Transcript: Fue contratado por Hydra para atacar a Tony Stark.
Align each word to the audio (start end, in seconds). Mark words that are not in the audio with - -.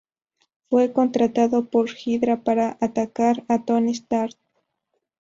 Fue 0.67 0.91
contratado 0.93 1.65
por 1.69 1.87
Hydra 1.91 2.41
para 2.43 2.75
atacar 2.81 3.43
a 3.47 3.63
Tony 3.63 3.91
Stark. 3.91 4.35